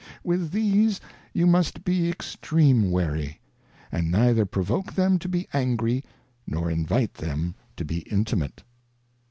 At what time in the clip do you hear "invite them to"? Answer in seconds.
6.71-7.85